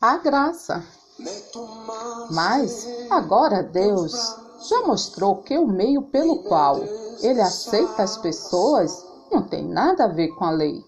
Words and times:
a 0.00 0.16
graça. 0.18 0.84
Mas 2.30 2.86
agora 3.10 3.64
Deus 3.64 4.36
já 4.68 4.86
mostrou 4.86 5.36
que 5.36 5.58
o 5.58 5.66
meio 5.66 6.02
pelo 6.02 6.44
qual 6.44 6.80
ele 7.20 7.40
aceita 7.40 8.04
as 8.04 8.16
pessoas 8.16 9.04
não 9.32 9.42
tem 9.42 9.66
nada 9.66 10.04
a 10.04 10.08
ver 10.08 10.28
com 10.28 10.44
a 10.44 10.50
lei. 10.50 10.84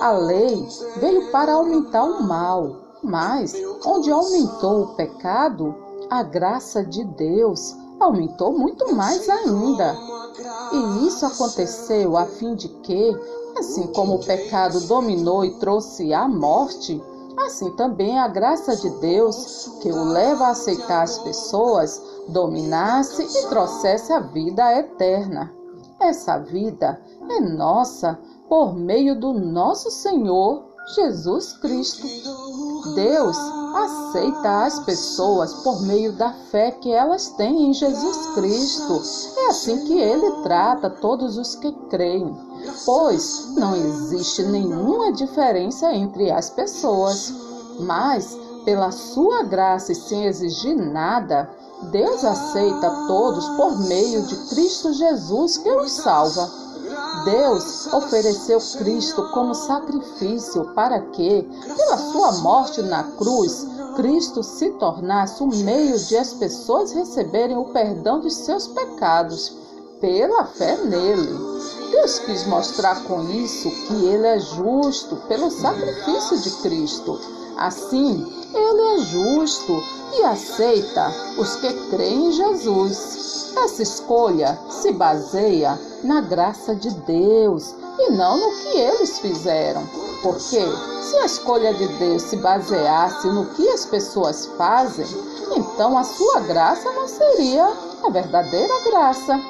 A 0.00 0.12
lei 0.12 0.66
veio 0.96 1.30
para 1.30 1.52
aumentar 1.52 2.02
o 2.02 2.22
mal, 2.22 2.96
mas 3.02 3.54
onde 3.84 4.10
aumentou 4.10 4.84
o 4.84 4.94
pecado, 4.94 5.74
a 6.08 6.22
graça 6.22 6.82
de 6.82 7.04
Deus 7.04 7.76
aumentou 8.00 8.58
muito 8.58 8.94
mais 8.94 9.28
ainda. 9.28 9.94
E 10.72 11.06
isso 11.06 11.26
aconteceu 11.26 12.16
a 12.16 12.24
fim 12.24 12.54
de 12.54 12.68
que, 12.68 13.14
assim 13.58 13.86
como 13.88 14.14
o 14.14 14.24
pecado 14.24 14.80
dominou 14.86 15.44
e 15.44 15.58
trouxe 15.58 16.14
a 16.14 16.26
morte, 16.26 17.00
assim 17.50 17.70
também 17.72 18.16
a 18.16 18.28
graça 18.28 18.76
de 18.76 18.88
Deus, 19.00 19.78
que 19.82 19.90
o 19.90 20.04
leva 20.04 20.46
a 20.46 20.50
aceitar 20.50 21.02
as 21.02 21.18
pessoas, 21.18 22.00
dominasse 22.28 23.22
e 23.22 23.48
trouxesse 23.48 24.12
a 24.12 24.20
vida 24.20 24.78
eterna. 24.78 25.52
Essa 25.98 26.38
vida 26.38 27.00
é 27.28 27.40
nossa 27.40 28.18
por 28.48 28.74
meio 28.74 29.18
do 29.18 29.32
nosso 29.32 29.90
Senhor 29.90 30.69
Jesus 30.86 31.52
Cristo. 31.54 32.06
Deus 32.94 33.36
aceita 33.74 34.64
as 34.64 34.80
pessoas 34.80 35.52
por 35.62 35.82
meio 35.82 36.12
da 36.12 36.32
fé 36.50 36.72
que 36.72 36.90
elas 36.90 37.28
têm 37.28 37.70
em 37.70 37.72
Jesus 37.72 38.16
Cristo. 38.34 39.02
É 39.38 39.48
assim 39.48 39.84
que 39.86 39.98
ele 39.98 40.42
trata 40.42 40.90
todos 40.90 41.36
os 41.38 41.54
que 41.54 41.70
creem, 41.88 42.36
pois 42.84 43.54
não 43.56 43.76
existe 43.76 44.42
nenhuma 44.44 45.12
diferença 45.12 45.92
entre 45.92 46.30
as 46.30 46.50
pessoas. 46.50 47.32
Mas, 47.78 48.36
pela 48.64 48.90
sua 48.90 49.42
graça 49.44 49.92
e 49.92 49.94
sem 49.94 50.26
exigir 50.26 50.76
nada, 50.76 51.48
Deus 51.90 52.24
aceita 52.24 52.90
todos 53.06 53.48
por 53.50 53.78
meio 53.86 54.22
de 54.22 54.36
Cristo 54.48 54.92
Jesus 54.92 55.56
que 55.56 55.70
os 55.70 55.92
salva. 55.92 56.50
Deus 57.24 57.86
ofereceu 57.92 58.58
Cristo 58.78 59.28
como 59.30 59.54
sacrifício 59.54 60.64
para 60.74 61.00
que, 61.00 61.42
pela 61.76 61.96
sua 61.96 62.32
morte 62.38 62.82
na 62.82 63.04
cruz, 63.04 63.66
Cristo 63.96 64.42
se 64.42 64.70
tornasse 64.72 65.42
o 65.42 65.46
meio 65.46 65.98
de 65.98 66.16
as 66.16 66.32
pessoas 66.34 66.92
receberem 66.92 67.56
o 67.56 67.72
perdão 67.72 68.20
dos 68.20 68.34
seus 68.34 68.66
pecados 68.66 69.52
pela 70.00 70.44
fé 70.46 70.76
nele. 70.84 71.38
Deus 71.90 72.18
quis 72.20 72.46
mostrar 72.46 73.04
com 73.04 73.22
isso 73.30 73.70
que 73.86 74.06
ele 74.06 74.26
é 74.26 74.38
justo 74.38 75.16
pelo 75.28 75.50
sacrifício 75.50 76.38
de 76.38 76.50
Cristo. 76.62 77.20
Assim, 77.56 78.26
ele 78.54 78.82
é 78.94 78.98
justo 79.04 79.82
e 80.14 80.22
aceita 80.24 81.12
os 81.38 81.56
que 81.56 81.72
creem 81.90 82.28
em 82.28 82.32
Jesus. 82.32 83.52
Essa 83.56 83.82
escolha 83.82 84.58
se 84.70 84.92
baseia 84.92 85.78
na 86.02 86.20
graça 86.20 86.74
de 86.74 86.90
Deus 86.90 87.74
e 87.98 88.10
não 88.12 88.38
no 88.38 88.56
que 88.60 88.78
eles 88.78 89.18
fizeram. 89.18 89.82
Porque 90.22 90.60
se 91.02 91.16
a 91.16 91.26
escolha 91.26 91.74
de 91.74 91.86
Deus 91.98 92.22
se 92.22 92.36
baseasse 92.36 93.26
no 93.28 93.46
que 93.46 93.68
as 93.70 93.86
pessoas 93.86 94.46
fazem, 94.56 95.06
então 95.56 95.96
a 95.96 96.04
sua 96.04 96.40
graça 96.40 96.90
não 96.92 97.08
seria 97.08 97.66
a 98.04 98.10
verdadeira 98.10 98.74
graça. 98.84 99.40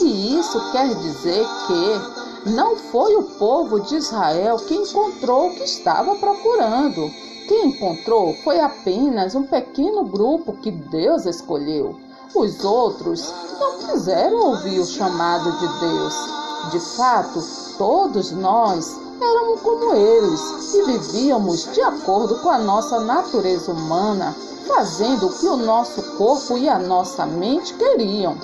E 0.00 0.38
isso 0.38 0.72
quer 0.72 0.94
dizer 0.94 1.46
que 1.66 2.50
não 2.50 2.76
foi 2.76 3.16
o 3.16 3.22
povo 3.22 3.80
de 3.80 3.96
Israel 3.96 4.56
que 4.56 4.74
encontrou 4.74 5.48
o 5.48 5.54
que 5.54 5.64
estava 5.64 6.14
procurando. 6.16 7.10
Quem 7.48 7.68
encontrou 7.68 8.34
foi 8.44 8.60
apenas 8.60 9.34
um 9.34 9.44
pequeno 9.44 10.04
grupo 10.04 10.52
que 10.58 10.70
Deus 10.70 11.24
escolheu. 11.24 11.98
Os 12.34 12.62
outros 12.62 13.32
não 13.58 13.78
quiseram 13.78 14.50
ouvir 14.50 14.78
o 14.80 14.86
chamado 14.86 15.50
de 15.52 15.80
Deus. 15.80 16.14
De 16.70 16.80
fato, 16.96 17.42
todos 17.78 18.32
nós 18.32 18.96
éramos 19.20 19.60
como 19.62 19.94
eles 19.94 20.74
e 20.74 20.82
vivíamos 20.82 21.72
de 21.72 21.80
acordo 21.80 22.38
com 22.40 22.50
a 22.50 22.58
nossa 22.58 23.00
natureza 23.00 23.72
humana, 23.72 24.36
fazendo 24.66 25.26
o 25.26 25.32
que 25.32 25.46
o 25.46 25.56
nosso 25.56 26.02
corpo 26.16 26.58
e 26.58 26.68
a 26.68 26.78
nossa 26.78 27.24
mente 27.24 27.72
queriam. 27.74 28.36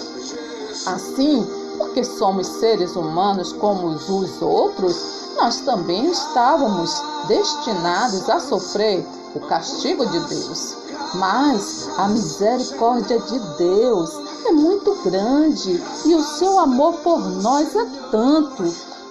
Assim, 0.87 1.47
porque 1.77 2.03
somos 2.03 2.47
seres 2.47 2.97
humanos 2.97 3.53
como 3.53 3.89
os 3.89 4.41
outros, 4.41 4.97
nós 5.37 5.61
também 5.61 6.11
estávamos 6.11 6.91
destinados 7.29 8.29
a 8.31 8.41
sofrer 8.41 9.05
o 9.35 9.41
castigo 9.41 10.07
de 10.07 10.21
Deus. 10.21 10.84
Mas 11.15 11.89
a 11.99 12.09
misericórdia 12.09 13.19
de 13.19 13.39
Deus 13.59 14.11
é 14.47 14.53
muito 14.53 14.95
grande 15.05 15.83
e 16.05 16.15
o 16.15 16.23
seu 16.23 16.59
amor 16.59 16.95
por 16.95 17.21
nós 17.43 17.75
é 17.75 17.87
tanto 18.11 18.65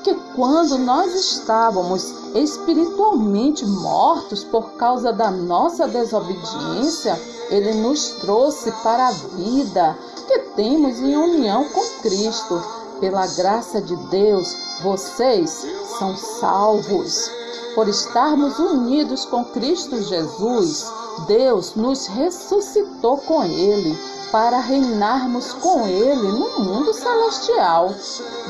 que 0.04 0.14
quando 0.36 0.78
nós 0.78 1.16
estávamos 1.16 2.14
espiritualmente 2.36 3.66
mortos 3.66 4.44
por 4.44 4.72
causa 4.74 5.14
da 5.14 5.32
nossa 5.32 5.88
desobediência, 5.88 7.20
ele 7.50 7.74
nos 7.76 8.10
trouxe 8.20 8.72
para 8.84 9.08
a 9.08 9.12
vida 9.12 9.98
que 10.28 10.40
temos 10.56 11.00
em 11.00 11.16
união 11.16 11.66
com 11.70 12.02
Cristo. 12.02 12.62
Pela 13.00 13.26
graça 13.28 13.82
de 13.82 13.96
Deus, 13.96 14.56
vocês 14.82 15.66
são 15.98 16.16
salvos. 16.16 17.30
Por 17.76 17.88
estarmos 17.88 18.60
unidos 18.60 19.26
com 19.26 19.44
Cristo 19.46 20.02
Jesus, 20.02 20.86
Deus 21.28 21.76
nos 21.76 22.08
ressuscitou 22.08 23.18
com 23.18 23.44
Ele 23.44 23.98
para 24.32 24.60
reinarmos 24.60 25.54
com 25.54 25.86
Ele 25.86 26.32
no 26.32 26.60
mundo 26.60 26.94
celestial. 26.94 27.94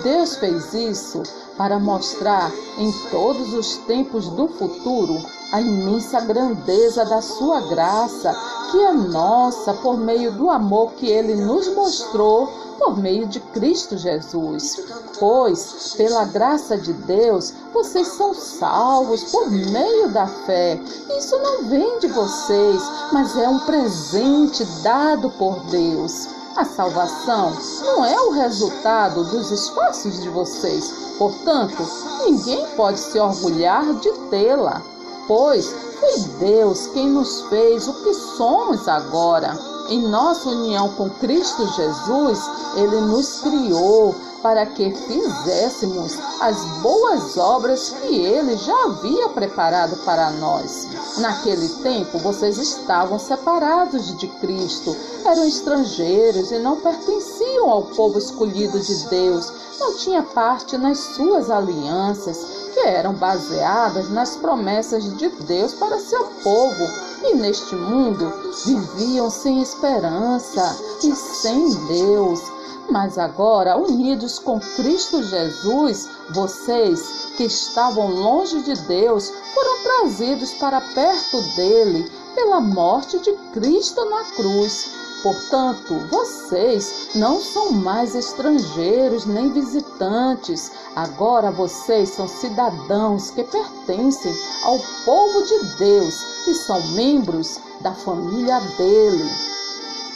Deus 0.02 0.38
fez 0.38 0.74
isso 0.74 1.24
para 1.58 1.78
mostrar 1.78 2.52
em 2.78 2.92
todos 3.12 3.54
os 3.54 3.78
tempos 3.78 4.30
do 4.30 4.48
futuro 4.48 5.22
a 5.52 5.62
imensa 5.62 6.22
grandeza 6.22 7.06
da 7.06 7.22
Sua 7.22 7.60
graça, 7.62 8.34
que 8.72 8.80
é 8.80 8.92
nossa 8.92 9.74
por 9.74 9.98
meio 9.98 10.32
do 10.32 10.50
amor 10.50 10.94
que 10.94 11.08
Ele 11.08 11.36
nos 11.36 11.68
mostrou 11.76 12.50
por 12.84 12.98
meio 12.98 13.26
de 13.26 13.40
Cristo 13.40 13.98
Jesus. 13.98 14.78
Pois, 15.18 15.94
pela 15.96 16.26
graça 16.26 16.78
de 16.78 16.92
Deus, 16.92 17.54
vocês 17.74 18.10
são 18.10 18.34
salvos 18.34 19.24
por 19.32 19.50
meio 19.50 20.10
da 20.10 20.28
fé. 20.28 20.78
Isso 21.18 21.38
não 21.40 21.64
vem 21.64 22.00
de 22.00 22.08
vocês, 22.10 22.82
mas 23.14 23.38
é 23.38 23.48
um 23.48 23.60
presente 23.60 24.66
dado 24.84 25.30
por 25.32 25.62
Deus. 25.68 26.28
A 26.58 26.66
salvação 26.66 27.54
não 27.84 28.06
é 28.06 28.20
o 28.20 28.32
resultado 28.32 29.24
dos 29.24 29.50
esforços 29.50 30.22
de 30.22 30.30
vocês, 30.30 30.94
portanto, 31.18 31.88
ninguém 32.26 32.68
pode 32.76 33.00
se 33.00 33.18
orgulhar 33.18 33.92
de 33.96 34.12
tê-la, 34.30 34.82
pois 35.28 35.74
foi 36.00 36.20
Deus 36.40 36.88
quem 36.88 37.08
nos 37.08 37.42
fez 37.44 37.88
o 37.88 37.94
que 38.04 38.14
somos 38.14 38.88
agora. 38.88 39.58
Em 39.90 40.02
nossa 40.08 40.50
união 40.50 40.90
com 40.90 41.10
Cristo 41.10 41.68
Jesus, 41.68 42.40
Ele 42.76 43.02
nos 43.02 43.42
criou 43.42 44.16
para 44.42 44.66
que 44.66 44.92
fizéssemos 44.92 46.18
as 46.42 46.58
boas 46.82 47.38
obras 47.38 47.96
que 48.02 48.20
Ele 48.20 48.58
já 48.58 48.76
havia 48.84 49.30
preparado 49.30 49.96
para 50.04 50.32
nós. 50.32 50.88
Naquele 51.18 51.70
tempo, 51.82 52.18
vocês 52.20 52.58
estavam 52.58 53.18
separados 53.18 54.16
de 54.18 54.28
Cristo, 54.28 54.96
eram 55.26 55.46
estrangeiros 55.48 56.52
e 56.52 56.60
não 56.60 56.82
pertenciam 56.82 57.70
ao 57.70 57.84
povo 57.84 58.18
escolhido 58.18 58.80
de 58.80 58.96
Deus, 59.08 59.52
não 59.80 59.96
tinha 59.96 60.22
parte 60.22 60.78
nas 60.78 60.98
suas 60.98 61.50
alianças, 61.50 62.63
eram 62.86 63.14
baseadas 63.14 64.10
nas 64.10 64.36
promessas 64.36 65.18
de 65.18 65.30
Deus 65.30 65.74
para 65.74 66.00
seu 66.00 66.26
povo 66.44 66.88
e 67.24 67.36
neste 67.36 67.76
mundo 67.76 68.32
viviam 68.66 69.30
sem 69.30 69.62
esperança 69.62 70.78
e 71.04 71.16
sem 71.16 71.74
Deus. 71.88 72.42
Mas 72.90 73.18
agora, 73.18 73.78
unidos 73.78 74.40
com 74.40 74.60
Cristo 74.60 75.24
Jesus, 75.24 76.10
vocês 76.32 77.32
que 77.38 77.46
estavam 77.46 78.10
longe 78.10 78.62
de 78.62 78.76
Deus 78.82 79.32
foram 79.54 79.84
trazidos 79.84 80.54
para 80.54 80.82
perto 80.82 81.42
dele 81.56 82.12
pela 82.36 82.60
morte 82.60 83.20
de 83.20 83.32
Cristo 83.54 84.04
na 84.10 84.24
cruz. 84.36 85.03
Portanto, 85.24 85.96
vocês 86.12 87.12
não 87.16 87.40
são 87.40 87.72
mais 87.72 88.14
estrangeiros 88.14 89.26
nem 89.26 89.54
visitantes. 89.54 90.70
Agora 90.98 91.50
vocês 91.50 92.10
são 92.10 92.28
cidadãos 92.28 93.32
que 93.32 93.42
pertencem 93.46 94.36
ao 94.66 94.78
povo 95.06 95.42
de 95.46 95.78
Deus 95.78 96.14
e 96.46 96.54
são 96.54 96.80
membros 96.88 97.58
da 97.80 97.94
família 97.94 98.60
dele. 98.78 99.32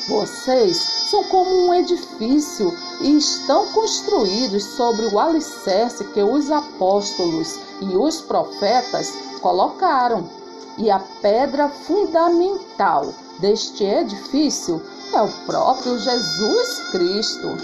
Vocês 0.09 0.77
são 1.09 1.24
como 1.25 1.50
um 1.51 1.74
edifício 1.74 2.77
e 3.00 3.18
estão 3.18 3.65
construídos 3.68 4.63
sobre 4.63 5.06
o 5.06 5.18
alicerce 5.18 6.04
que 6.04 6.21
os 6.21 6.51
apóstolos 6.51 7.57
e 7.80 7.95
os 7.95 8.19
profetas 8.19 9.13
colocaram. 9.39 10.30
e 10.80 10.92
a 10.92 11.00
pedra 11.00 11.69
fundamental 11.69 13.12
deste 13.39 13.83
edifício 13.83 14.80
é 15.13 15.21
o 15.21 15.31
próprio 15.45 15.98
Jesus 15.98 16.80
Cristo. 16.92 17.57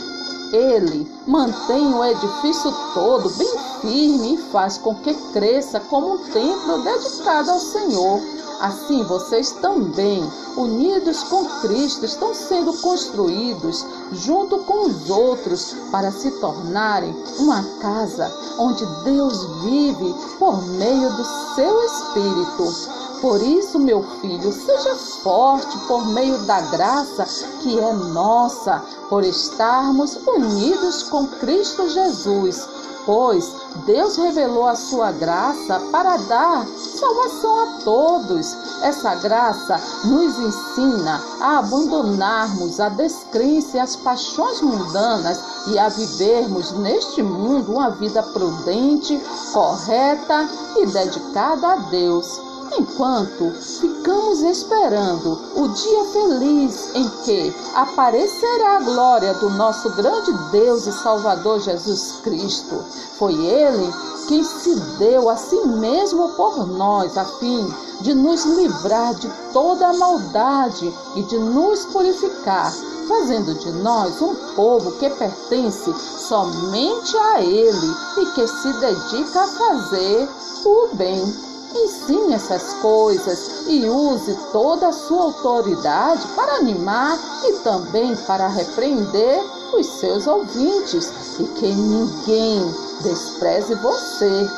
Ele 0.51 1.11
mantém 1.25 1.93
o 1.93 2.05
edifício 2.05 2.71
todo 2.93 3.29
bem 3.31 3.57
firme 3.81 4.35
e 4.35 4.51
faz 4.51 4.77
com 4.77 4.93
que 4.95 5.13
cresça 5.31 5.79
como 5.79 6.13
um 6.13 6.17
templo 6.17 6.83
dedicado 6.83 7.51
ao 7.51 7.59
Senhor. 7.59 8.21
Assim, 8.59 9.03
vocês 9.03 9.51
também, 9.51 10.23
unidos 10.55 11.23
com 11.23 11.43
Cristo, 11.61 12.05
estão 12.05 12.33
sendo 12.33 12.71
construídos 12.73 13.85
junto 14.11 14.59
com 14.59 14.85
os 14.85 15.09
outros 15.09 15.75
para 15.91 16.11
se 16.11 16.31
tornarem 16.39 17.13
uma 17.39 17.63
casa 17.81 18.31
onde 18.57 18.85
Deus 19.03 19.43
vive 19.63 20.15
por 20.37 20.61
meio 20.63 21.09
do 21.13 21.25
seu 21.55 21.83
Espírito. 21.83 23.02
Por 23.23 23.41
isso, 23.41 23.79
meu 23.79 24.03
filho, 24.19 24.51
seja 24.51 24.97
forte 25.23 25.77
por 25.87 26.05
meio 26.07 26.39
da 26.39 26.59
graça 26.59 27.23
que 27.61 27.79
é 27.79 27.93
nossa, 27.93 28.83
por 29.07 29.23
estarmos 29.23 30.17
unidos 30.27 31.03
com 31.03 31.25
Cristo 31.25 31.87
Jesus. 31.87 32.67
Pois 33.05 33.49
Deus 33.85 34.17
revelou 34.17 34.67
a 34.67 34.75
sua 34.75 35.13
graça 35.13 35.79
para 35.89 36.17
dar 36.17 36.67
salvação 36.67 37.59
a 37.61 37.67
todos. 37.85 38.57
Essa 38.81 39.15
graça 39.15 39.79
nos 40.03 40.37
ensina 40.39 41.23
a 41.39 41.59
abandonarmos 41.59 42.81
a 42.81 42.89
descrença 42.89 43.77
e 43.77 43.79
as 43.79 43.95
paixões 43.95 44.59
mundanas 44.59 45.39
e 45.67 45.79
a 45.79 45.87
vivermos 45.87 46.73
neste 46.73 47.23
mundo 47.23 47.71
uma 47.71 47.89
vida 47.89 48.21
prudente, 48.21 49.17
correta 49.53 50.45
e 50.75 50.85
dedicada 50.87 51.67
a 51.71 51.75
Deus 51.77 52.51
enquanto 52.77 53.51
ficamos 53.51 54.41
esperando 54.41 55.39
o 55.55 55.67
dia 55.67 56.05
feliz 56.05 56.95
em 56.95 57.09
que 57.23 57.55
aparecerá 57.75 58.77
a 58.77 58.81
glória 58.81 59.33
do 59.35 59.49
nosso 59.51 59.89
grande 59.91 60.31
Deus 60.51 60.87
e 60.87 60.91
Salvador 60.91 61.59
Jesus 61.59 62.19
Cristo. 62.23 62.83
Foi 63.17 63.33
Ele 63.33 63.93
quem 64.27 64.43
se 64.43 64.75
deu 64.97 65.29
a 65.29 65.35
si 65.35 65.59
mesmo 65.67 66.29
por 66.29 66.65
nós, 66.65 67.17
a 67.17 67.25
fim 67.25 67.73
de 68.01 68.13
nos 68.13 68.45
livrar 68.45 69.13
de 69.15 69.29
toda 69.51 69.87
a 69.87 69.93
maldade 69.93 70.93
e 71.15 71.23
de 71.23 71.37
nos 71.37 71.85
purificar, 71.85 72.71
fazendo 73.07 73.53
de 73.55 73.71
nós 73.71 74.21
um 74.21 74.33
povo 74.55 74.91
que 74.93 75.09
pertence 75.09 75.93
somente 75.93 77.15
a 77.17 77.41
Ele 77.41 77.95
e 78.17 78.25
que 78.27 78.47
se 78.47 78.73
dedica 78.73 79.41
a 79.41 79.47
fazer 79.47 80.29
o 80.65 80.95
bem. 80.95 81.52
Ensine 81.75 82.33
essas 82.33 82.73
coisas. 82.75 83.67
E 83.67 83.87
use 83.89 84.37
toda 84.51 84.89
a 84.89 84.93
sua 84.93 85.23
autoridade 85.23 86.27
para 86.35 86.57
animar 86.57 87.17
e 87.45 87.53
também 87.59 88.15
para 88.27 88.47
repreender 88.47 89.41
os 89.73 89.85
seus 89.85 90.27
ouvintes 90.27 91.11
e 91.39 91.43
que 91.45 91.67
ninguém 91.67 92.73
despreze 93.01 93.73
você. 93.75 94.49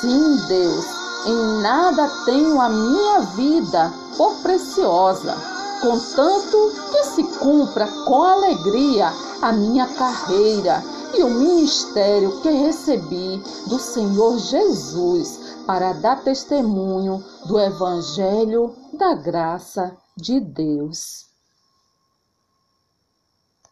Sim, 0.00 0.36
Deus, 0.48 0.84
em 1.26 1.62
nada 1.62 2.10
tenho 2.24 2.60
a 2.60 2.68
minha 2.68 3.20
vida 3.36 3.92
por 4.16 4.34
preciosa, 4.36 5.36
contanto 5.80 6.72
que 6.90 7.04
se 7.04 7.22
cumpra 7.38 7.86
com 8.04 8.22
alegria 8.22 9.12
a 9.40 9.52
minha 9.52 9.86
carreira 9.86 10.84
e 11.14 11.22
o 11.22 11.30
ministério 11.30 12.40
que 12.40 12.50
recebi 12.50 13.42
do 13.66 13.78
Senhor 13.78 14.38
Jesus 14.38 15.41
para 15.66 15.92
dar 15.94 16.22
testemunho 16.22 17.22
do 17.46 17.58
Evangelho 17.58 18.74
da 18.92 19.14
graça 19.14 19.96
de 20.16 20.40
Deus. 20.40 21.31